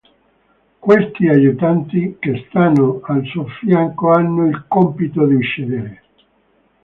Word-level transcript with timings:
Questi 0.79 1.27
aiutanti 1.27 2.15
che 2.17 2.47
stanno 2.49 3.01
al 3.03 3.23
suo 3.25 3.45
fianco 3.59 4.09
hanno 4.09 4.47
il 4.47 4.65
compito 4.67 5.27
di 5.27 5.35
uccidere. 5.35 6.03